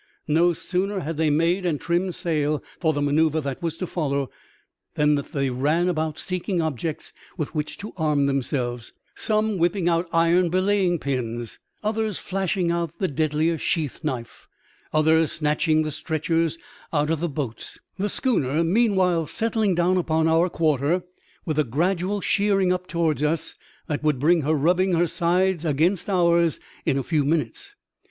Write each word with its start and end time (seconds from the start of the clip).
No 0.27 0.51
sooner 0.53 1.01
had 1.01 1.17
they 1.17 1.29
made 1.29 1.63
and 1.63 1.79
trimmed 1.79 2.15
sail 2.15 2.57
56 2.57 2.57
THinST! 2.57 2.57
AN 2.57 2.57
OCEAN 2.57 2.63
INCIDENT, 2.63 2.81
for 2.81 2.93
the 2.93 3.01
manoeuvre 3.03 3.41
that 3.41 3.61
was 3.63 3.77
to 3.77 3.85
follow, 3.85 4.31
than 4.95 5.15
they 5.31 5.49
ran 5.51 5.85
ahout 5.93 6.17
seeking 6.17 6.59
objects 6.59 7.13
with 7.37 7.53
which 7.53 7.77
to 7.77 7.93
arm 7.97 8.25
themselves, 8.25 8.93
some 9.13 9.59
whipping 9.59 9.87
out 9.87 10.07
iron 10.11 10.49
belaying 10.49 10.97
pins, 10.97 11.59
others 11.83 12.17
flashing 12.17 12.71
out 12.71 12.97
the 12.97 13.07
deadlier 13.07 13.59
sheath 13.59 14.03
knife, 14.03 14.47
others 14.91 15.33
snatching 15.33 15.83
the 15.83 15.91
stretchers 15.91 16.57
out 16.91 17.11
of 17.11 17.19
Hhe 17.19 17.31
boats; 17.31 17.77
the 17.99 18.09
schooner 18.09 18.63
meanwhile 18.63 19.27
settling 19.27 19.75
down 19.75 19.97
upon 19.97 20.27
our 20.27 20.49
quarter 20.49 21.03
with 21.45 21.59
a 21.59 21.63
gradual 21.63 22.21
sheering 22.21 22.73
up 22.73 22.87
toward 22.87 23.21
us 23.21 23.53
that 23.85 24.01
would 24.01 24.17
bring 24.17 24.41
her 24.41 24.55
rubbing 24.55 24.93
her 24.93 25.05
sides 25.05 25.63
against 25.63 26.09
ours 26.09 26.59
in 26.87 26.97
a 26.97 27.03
few 27.03 27.23
minutes. 27.23 27.75